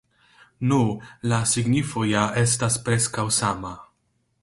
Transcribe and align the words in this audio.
Nu, 0.71 0.79
la 1.33 1.39
signifo 1.53 2.07
ja 2.15 2.25
estas 2.45 2.81
preskaŭ 2.89 3.31
sama. 3.41 3.79